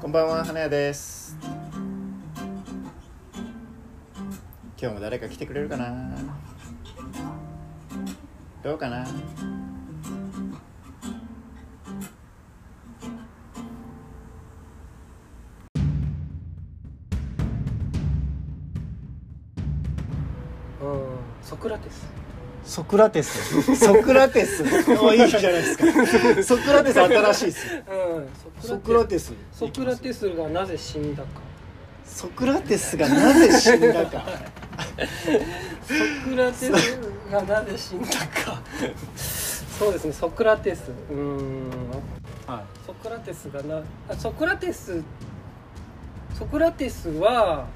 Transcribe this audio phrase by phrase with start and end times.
[0.00, 1.36] こんばんは花屋です。
[4.80, 6.16] 今日も誰か来てくれるかな？
[8.62, 9.06] どうかな？
[20.82, 21.08] うん
[21.42, 22.08] ソクラテス。
[22.64, 23.76] ソクラテス。
[23.76, 24.62] ソクラテス。
[25.00, 25.84] おいいじゃないですか。
[26.42, 27.74] ソクラテス新しいです。
[27.74, 28.28] ようん
[28.60, 29.32] ソクラテス。
[29.52, 30.28] ソクラテス。
[30.34, 31.28] がなぜ死んだか。
[32.04, 34.24] ソクラテスがなぜ死んだか。
[35.82, 35.94] ソ
[36.28, 36.70] クラテス
[37.30, 38.62] がなぜ死んだか。
[39.78, 40.90] そうですねソクラテス。
[41.10, 41.70] うーん。
[42.46, 45.02] はソクラテスがなあソクラテス。
[46.38, 47.66] ソクラテスは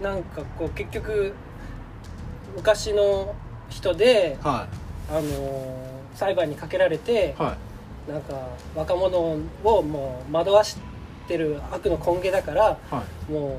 [0.00, 1.34] なんかこう結局
[2.56, 3.34] 昔の
[3.70, 4.44] 人でい。
[4.46, 4.66] は
[5.10, 7.56] あのー裁判にかけられていは
[8.08, 8.12] い。
[8.12, 8.34] なんか
[8.74, 10.76] 若者をもう惑わし
[11.28, 13.32] てる悪の根源だからはい。
[13.32, 13.52] もう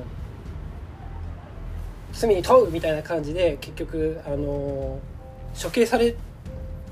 [2.12, 6.14] 罪に問うみたいな感じで結局あのー処刑され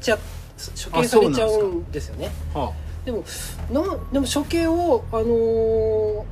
[0.01, 2.31] ちゃ処刑されちゃうんですよね。
[2.55, 2.73] は
[3.05, 3.23] でも
[3.71, 6.25] なでも処刑をあのー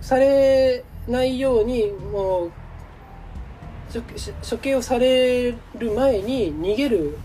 [0.00, 2.52] されないようにもう
[3.92, 4.00] 処
[4.48, 5.56] 処刑をされる
[5.94, 7.18] 前に逃げる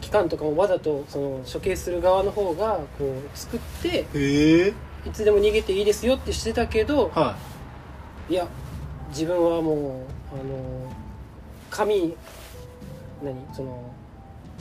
[0.00, 4.06] 期間とかもわざとその処刑する側の方がこう作って
[5.06, 7.36] いつでも逃げていいですよってしてたけどは
[8.28, 8.34] い。
[8.34, 8.46] や
[9.08, 10.92] 自分はもうあの
[11.70, 12.14] 神
[13.22, 13.90] 何その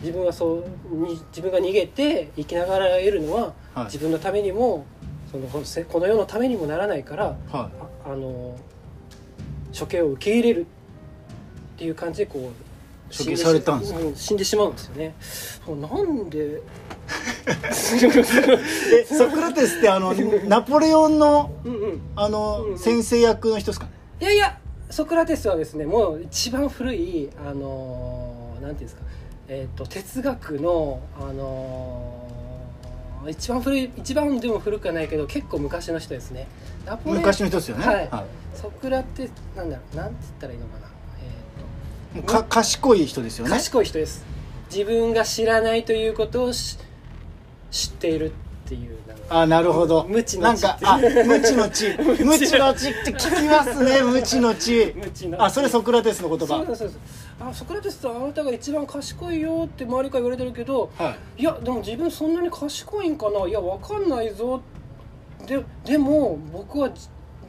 [0.01, 3.85] 自分はそうに自分が逃げて生きながら得るのは、はい。
[3.85, 4.85] 自分のためにも
[5.31, 7.29] そのこのせこの世のためにもならないからい。
[7.51, 7.69] は
[8.05, 8.57] ああの
[9.77, 10.65] 処刑を受け入れるっ
[11.77, 13.99] ていう感じでこう処刑されたんですか？
[13.99, 15.15] う死んでしまうんですよね。
[15.67, 16.61] なんで？
[17.73, 20.13] ソクラテスってあの
[20.47, 21.51] ナポレオンの
[22.15, 23.85] あの、うん先生役の人ですか？
[23.85, 24.57] ねいやいや
[24.89, 29.01] ソクラテスはですねもう一番古いあのーなんていうんですか？
[29.47, 32.40] えっ、と哲学のあのー
[33.29, 36.47] 一番古い一番でも古くはないけど結構昔の人ですね。
[36.85, 37.85] ナポレ昔の人ですよね。
[37.85, 38.09] はい。
[38.57, 40.87] ソクラテなんだろうなんて言ったらいいのかな。
[42.13, 43.55] えもうか賢い人ですよー、ね。
[43.55, 44.25] 賢い人です。
[44.71, 46.77] 自分が知らないということをし
[47.71, 48.97] 知っているっていう
[49.33, 50.05] あなるほど。
[50.09, 51.89] 無知の知なんかあ無知の知。
[52.25, 54.01] 無知の知って聞きますね。
[54.03, 54.93] 無知の知。
[54.95, 56.47] 無知のあそれソクラテスの言葉。
[56.47, 56.99] そうですそうです。
[57.39, 61.41] あソクラテスさんあなたが一番賢いよって周りから言われてるけどはい。
[61.41, 63.47] いやでも自分そんなに賢いんかな？
[63.47, 64.61] いやわかんないぞ。
[65.47, 67.07] ででも僕はじ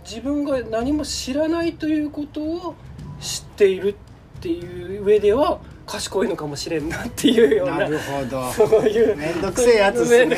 [0.09, 2.75] 自分が何も知らないということを
[3.21, 3.95] 知っている
[4.39, 7.79] っていう上では賢いのかもしれんなっていうような。
[7.79, 8.51] なるほど。
[8.53, 9.17] そういう。
[9.17, 10.37] めんどくせえやつっすね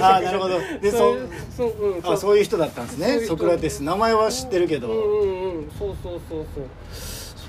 [0.00, 0.58] あなるほど。
[0.80, 1.16] でそ
[1.56, 3.20] そうん、あそういう人だったんですね。
[3.20, 3.80] ソクラテス。
[3.80, 6.64] 名前は知ってるけど、うんうんうんそうそうそうそう。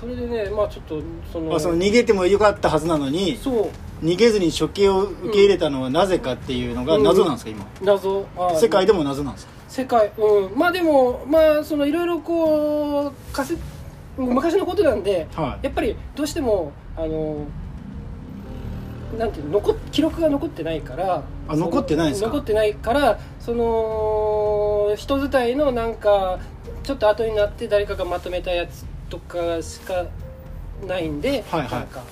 [0.00, 1.00] それでねまあちょっと
[1.32, 4.04] そのまあ、その逃げてもよかったはずなのにそう。
[4.04, 7.66] 逃げずに処刑を受け入れたのはなぜかっていうのが謎なんですか今？
[7.82, 8.26] 謎。
[8.36, 9.52] あ世界でも謎なんですか？
[9.68, 10.58] 世界うん。
[10.58, 13.12] まあでもまあそのいろいろこ
[14.16, 17.46] う昔のことなんではやっぱりどうしてもあの
[19.18, 22.28] なんていうの残っ記録が残ってないからあ残ってないんですか？
[22.28, 26.38] 残ってないからその人伝いのなんか
[26.82, 30.06] ちょっと後になって誰かがまとめたやつとかしか
[30.86, 31.70] ないんで、はいはい。
[31.70, 32.02] なんか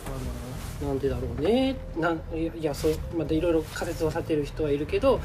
[0.81, 1.77] あのなんでだろうね。
[1.99, 5.21] なんいやそうまたいろいろ仮説を立てる人はいるけど、はい。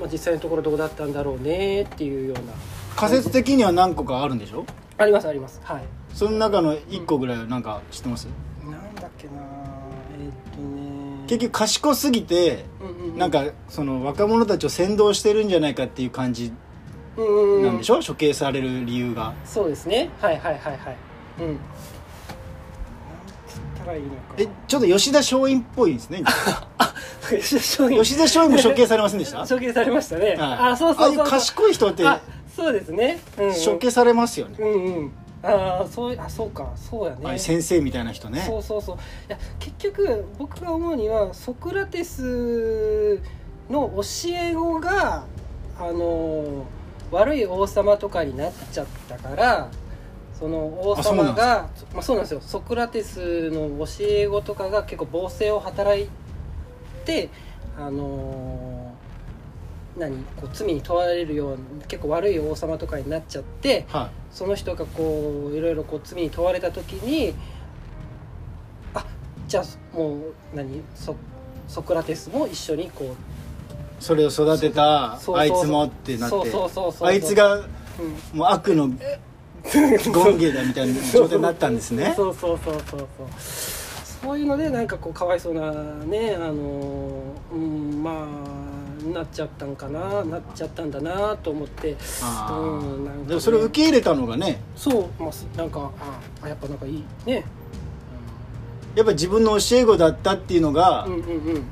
[0.00, 2.52] まあ、実際のところどうだったんだろうねっていうような
[2.96, 4.66] 仮説的には何個かあるんでしょ
[4.98, 8.26] ありますありますはいその中の1個ぐらいはなんか知ってます、
[8.64, 9.34] なんだっけな
[11.26, 12.64] 結局賢すぎて
[13.16, 16.52] なんかその若者たちを先導してるんじゃないかっていう感じ
[17.16, 19.32] なんでしょ、処刑される理由が。
[19.44, 20.10] そうですね。
[20.20, 20.96] はいはいはいはい。
[21.40, 21.58] うん。
[24.36, 26.22] えちょっと吉田松陰っぽいですね。
[27.30, 27.96] 吉田松陰。
[28.02, 29.38] 吉田松陰も処刑されませんでした？
[29.46, 30.36] 処刑されましたね、はい。
[30.72, 32.20] あそうそうそうああいう賢い人ってあ
[32.56, 35.12] そうですね、うんうん、処刑されますよね、うんうん
[35.44, 37.38] ああそうあそうかそうやね。
[37.38, 38.40] 先生みたいな人ね。
[38.40, 38.96] そうそうそう。
[38.96, 38.98] い
[39.28, 43.20] や結局僕が思うにはソクラテス
[43.68, 45.24] の教え子が
[45.78, 46.64] あの
[47.10, 49.70] 悪い王様とかになっちゃったから
[50.38, 52.40] その王様がまあ、そうなんですよ。
[52.40, 56.08] ソクラテスの教え子とかが結構暴政を働い
[57.04, 57.28] て
[57.78, 58.63] あの
[59.96, 67.34] 何こう罪に問われるような結構悪い王様とかになっちゃってはその人がこういろいろこう罪に問われた時に
[68.94, 69.04] あ
[69.46, 71.14] じゃあもう何そ
[71.68, 73.14] ソクラテスも一緒にこ
[74.00, 77.08] それを育てたそうそうそうあいつもってなってそうそうそうそう。
[77.08, 77.64] あいつがう、
[78.32, 78.90] うん、もう悪の
[79.64, 82.12] 権芸だみたいな状態になったんですね。
[82.14, 83.28] そうそうそうそうそう。
[84.24, 85.72] そういうのでなんかこうかわいそうな
[86.06, 88.73] ねあのうんまあ
[89.12, 91.92] なっちゃったんかななっちゃったんだなと思って。
[91.92, 93.28] うんなんかね。
[93.28, 94.60] でもそれを受け入れたのがね。
[94.76, 97.44] そうまあすなんかああやっぱなんかいいね。
[98.94, 101.22] やっぱり自分の教え子だったっていうのがうんうんう
[101.58, 101.64] ん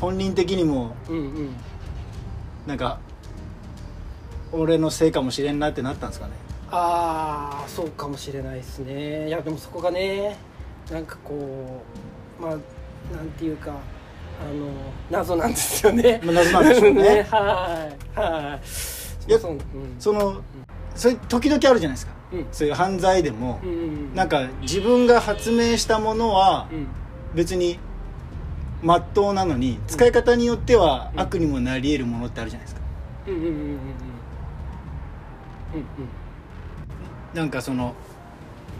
[0.00, 1.50] 本人的にもうんうん
[2.66, 2.98] なんか
[4.52, 6.32] 俺のせいかもしれんなってなったんですかね。
[6.70, 9.28] ああそうかもしれないですね。
[9.28, 10.36] いやでもそこがね
[10.90, 11.82] なんかこ
[12.38, 12.50] うまあ
[13.14, 13.74] なんていうか
[14.40, 14.68] あの
[15.10, 16.20] 謎なんですよね。
[16.24, 17.26] まあ謎なんでしょうね。
[17.30, 18.18] はい。
[18.18, 18.58] は
[19.26, 19.30] い。
[19.30, 19.60] いやそううん。
[19.98, 20.40] その
[20.94, 22.12] それ時々あるじゃないですか。
[22.32, 22.46] うん。
[22.50, 23.60] そういう犯罪でも。
[23.62, 26.86] うんうんなんか自分が発明したものはうん。
[27.34, 27.78] 別に
[28.82, 31.20] まっとうなのに使い方によってはうん。
[31.20, 32.80] 悪にもなり得るものってあるじゃないですか。
[33.26, 33.54] うんうんうんうん。
[33.54, 33.76] うんうん。
[37.34, 37.94] なんかその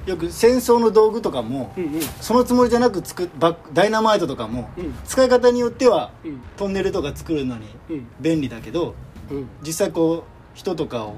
[0.07, 1.95] よく戦争の道具とかもうんうん。
[1.95, 4.95] うんそのつもりじゃなく作っバッダイナマイトとかもうん。
[5.07, 6.41] 使い方によってはうん。
[6.57, 8.07] トンネルとか作るのにうん。
[8.21, 8.95] 便利だけど
[9.31, 9.49] うん。
[9.63, 11.15] 実際こう人とかを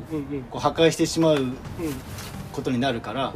[0.50, 1.38] こう破壊してしまう
[2.52, 3.32] ことになるから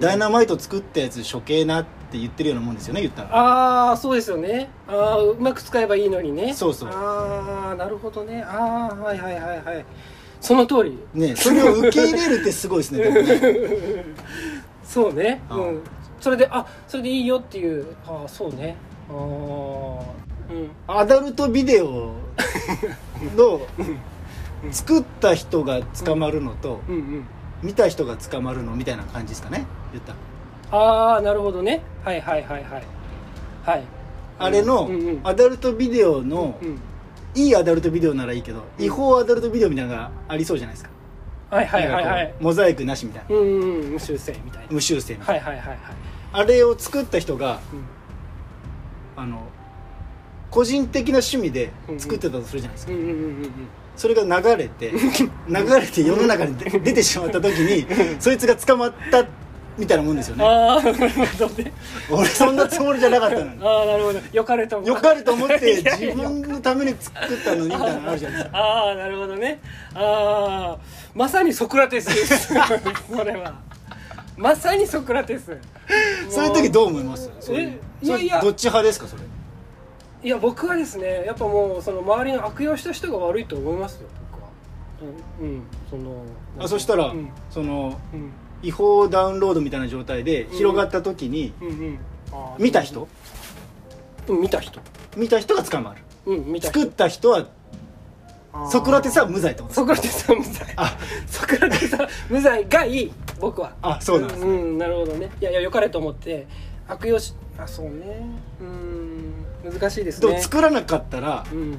[0.00, 3.28] ダイナマイト作ったやつ処刑なって言ってるようなもんですよね言ったら。
[3.36, 4.70] ああそうですよね。
[4.88, 6.54] ああうまく使えばいいのにね。
[6.54, 6.88] そうそう。
[6.90, 8.42] ああなるほどね。
[8.42, 9.84] ああはいはいはいはい。
[10.40, 10.98] その通り。
[11.12, 14.04] ねそれを受け入れるってすごいですねね
[14.94, 15.42] そうね。
[15.50, 15.80] あうん。
[16.20, 17.96] それであそれでいいよっていう。
[18.06, 18.76] ああそうね。
[19.10, 20.70] ああうん。
[20.86, 22.12] アダルトビデオ
[23.36, 23.60] の
[24.70, 26.94] 作った人が捕まるのとうん。
[26.94, 27.24] うん
[27.62, 29.66] 見た人が捕まるのみたいな感じですかね。
[29.90, 30.12] 言った。
[30.70, 31.82] らああなるほどね。
[32.04, 32.84] はいはいはいはい。
[33.64, 33.82] はい。
[34.38, 36.78] あれのうんうんアダルトビデオのうん。
[37.34, 38.84] いいアダルトビデオならいいけどうん。
[38.84, 40.93] 違法アダルトビデオみたいなのがありそうじゃないですか
[41.54, 41.92] はいはいはい。
[41.94, 43.36] はいなんかこうモザイクなしみたいな。
[43.36, 43.92] うんうんうん。
[43.92, 44.68] 無修正みたいな。
[44.70, 45.46] 無修正みたいな。
[45.46, 45.78] はいはいはいはい
[46.32, 47.60] あれを作った人が
[49.16, 49.22] うん。
[49.22, 49.42] あの
[50.50, 52.92] 個人的な趣味で作ってたとするじゃないですか。
[52.92, 53.50] うんうんうんうんうん。
[53.96, 54.90] それが流れて
[55.48, 57.86] 流れて世の中に出出てしまった時に
[58.18, 59.24] そいつが捕まった
[59.76, 60.44] みたいなもんですよね。
[60.44, 61.72] ああなるほどね。
[62.10, 63.64] 俺そんなつもりじゃなかったのに。
[63.64, 64.20] ああなるほど。
[64.32, 68.58] よかれと思よかれと思って自分のために作ったのにみたいなのあるじゃないですか。
[68.58, 69.60] ああなるほどね。
[69.94, 70.78] ああ
[71.14, 72.54] まさにソクラテスです。
[73.10, 73.60] それは。
[74.36, 75.56] まさにソクラテス。
[76.28, 77.30] そういう時どう思います？
[77.50, 78.40] えいやいや。
[78.40, 79.06] どっち派ですか？
[79.08, 79.22] それ。
[80.22, 84.48] いや僕はですねやっぱもうその周りの悪用した人が悪いと思いますよ僕は。
[85.40, 86.24] うん、うん、その
[86.58, 87.28] あそしたら、うん。
[87.50, 88.32] そのうん
[88.64, 91.98] 違法ダウンロードみたいな状態で広がった時に、うんうん。
[92.32, 93.06] あー見た人？
[94.28, 94.80] うん見た人。
[95.16, 96.02] 見た人が捕まる。
[96.26, 96.80] うん見た人。
[96.80, 97.46] 作った人は
[98.70, 100.74] ソクラテスは無罪ってことですソクラテスは無罪。
[100.76, 100.98] あ。
[101.26, 103.74] ソクラテスは無罪がいい僕は。
[103.82, 104.50] あそうなんですね。
[104.50, 105.30] うん、なるほどね。
[105.40, 106.46] いやいやよかれと思って。
[106.86, 108.26] 悪用しあそうね。
[109.64, 109.72] うん。
[109.72, 110.40] 難しいですね。
[110.40, 111.78] 作らなかったらうん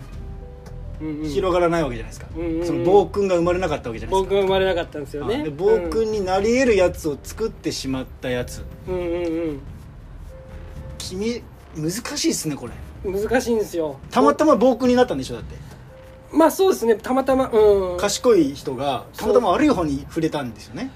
[0.99, 2.67] 広がらないわけじゃないですか、うんうんうん。
[2.67, 8.63] その暴君が生まれなかったわけじゃないです僕は生まれなかったんですよか、ねで暴君になり得るやつを作ってしまったやつ。
[8.87, 8.99] うんう
[9.53, 9.59] ん
[10.97, 11.43] 君
[11.75, 12.73] 難しいっすねこれ。
[13.03, 13.99] うん難しいんですよ。
[14.09, 15.55] たまたま暴君になったんでしょだって。
[16.33, 16.95] まあそうですね。
[16.95, 17.97] たまたまうん。
[17.97, 20.89] 賢い人がたまたま悪い方に触れたんですよね。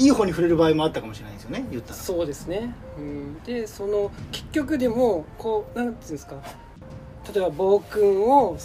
[0.00, 1.96] いい方に触れる場合もあったかもしれないですよね言ったら。
[1.96, 6.36] そうですね、うん、でその結局でもこうなんていうんですか。
[7.34, 8.56] 例えば暴君を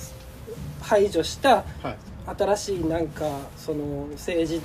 [0.85, 1.97] 排除したはい。
[2.37, 3.23] 新しいなんか
[3.55, 4.61] その政治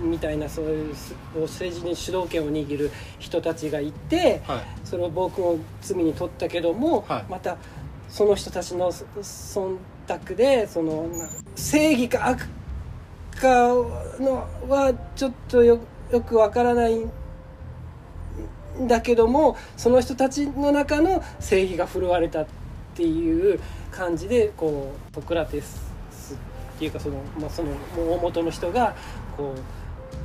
[0.00, 4.60] みたいなそういうす政治に主導権を握る人たちがいてはい。
[4.84, 7.24] それを暴君を罪に取ったけども、はい。
[7.28, 7.56] また
[8.08, 9.76] その人たちのそ忖
[10.06, 12.42] 度でそのな正義か悪
[13.40, 13.68] か
[14.20, 15.78] のはちょっとよ
[16.10, 17.10] よくわからないん
[18.88, 22.46] だけどもその人たちの中の正義が振るわれたっ
[22.94, 26.34] ていう感じでこうソクラテス
[26.76, 28.94] っていうかその,、まあ、その大元の人が
[29.36, 29.60] こう、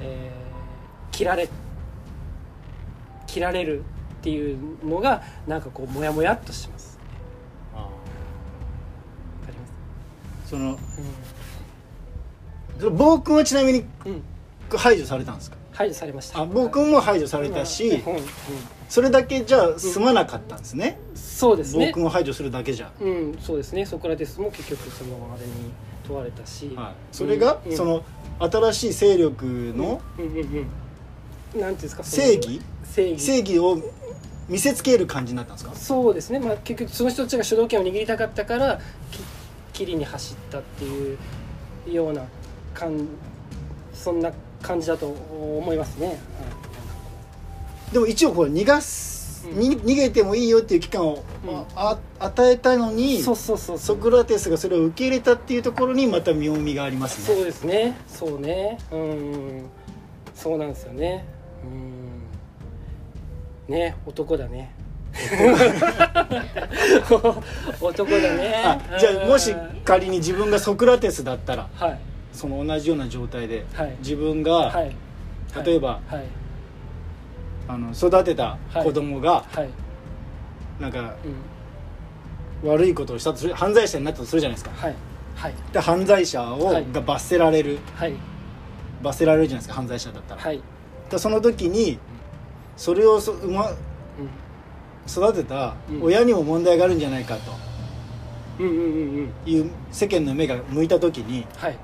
[0.02, 0.46] えー
[1.12, 1.48] 切られ
[3.26, 3.84] 切られるっ
[4.22, 7.00] ていうのがなんかこうモヤモヤっとします。
[7.74, 7.92] あわか
[9.48, 9.66] りま
[10.46, 10.48] す？
[10.48, 10.78] ーその
[12.80, 15.55] その暴君はちなみにうん、うん、排除されたんですか？
[15.76, 16.40] 排除されました。
[16.40, 18.22] あ暴君も排除されたしうんうん
[18.88, 21.00] それだけじゃ済まなかったんですね。
[21.16, 21.88] そうですね。
[21.88, 21.94] 暴。
[21.94, 23.86] 君を排除するだけじゃ、うん、そうですね。
[23.86, 25.52] ソクラテスも結局そのあれに
[26.08, 28.04] 問われたし、はい、それが、うんその
[28.38, 30.64] 新しい勢力のうんうんうん、なんて
[31.58, 33.22] いうんですか正義、正義。
[33.22, 33.82] 正義を
[34.48, 35.74] 見せつける感じになったんですか？
[35.74, 38.80] そうですね、まあ、結局その人たちが主導権を握りたかったから
[39.74, 41.18] き切りに走ったっていう
[41.92, 42.26] ような
[42.74, 43.08] 感
[43.94, 44.32] そんな
[44.66, 46.18] 感じだと思いますね、
[47.94, 49.60] でも一応こう逃がす、うん。
[49.60, 51.64] に逃げてもいいよっていう期間を、うん。
[51.76, 57.36] あ与えたのにそうそうそうソクラテスがそれを受け入れたっていうところにまた妙味がありますね。
[57.36, 57.98] そうですね。
[58.08, 58.80] そうね。
[58.92, 59.66] うん。
[60.34, 61.26] そうなんですよね。
[63.68, 63.76] うん。
[63.76, 64.74] ね男だね。
[67.80, 68.64] 男だね。
[68.66, 72.00] あじゃあもしうん仮に自分がソクラテスだったらはい
[72.36, 73.96] その同じような状態で、はい。
[74.00, 74.96] 自分が、はい。
[75.66, 76.26] 例えばはい。
[77.68, 79.70] あの育てた子供が、はい、
[80.80, 81.16] なんか
[82.64, 84.72] うん、悪いことをしたとする犯罪者になったとするじゃないですか。
[85.72, 86.86] で犯罪者を、はい。
[86.92, 87.80] が罰せられる。
[87.96, 88.14] はい。
[89.02, 90.62] 罰せられるじゃないですか犯罪者だったら、はい、
[91.10, 92.00] でその時に
[92.78, 93.76] それをそ、うま、うん。
[95.08, 96.04] 育てたうん。
[96.04, 97.52] 親にも問題があるんじゃないかと。
[98.60, 98.84] うんうんうん
[99.46, 99.52] うん。
[99.52, 101.78] いう世間の目が向いた時にはい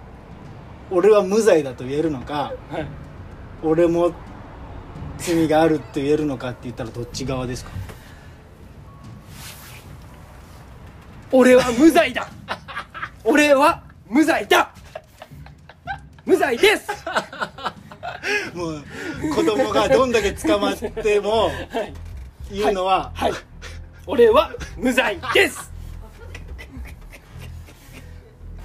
[0.92, 2.86] 俺は無罪だと言えるのかはい。
[3.64, 4.14] 俺も
[5.18, 7.72] 罪があると言えるのかって言ったらどっち側ですか？
[11.32, 12.28] 俺は無罪だ。
[13.24, 14.74] 俺は無罪だ。
[16.26, 16.90] 無罪です。
[18.54, 18.84] もう
[19.36, 21.94] 子供がどんだけ捕まってもはい。
[22.52, 23.34] 言うのは、はい。
[24.08, 25.72] 俺は無罪です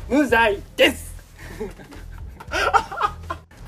[0.09, 1.15] 無罪です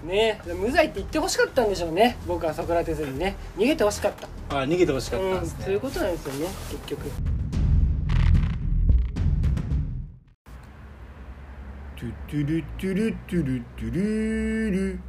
[0.05, 2.17] ねえ無罪って言ってほしかったんでしょうね。
[2.27, 3.37] 僕はソクラテスにね。
[3.57, 4.29] 逃げてほしかった。
[4.61, 5.65] あ逃げてほしかったんうんですね。
[5.65, 7.11] そういうことなんですよね結局。
[11.97, 15.01] トゥトゥルトゥルトゥルトゥルル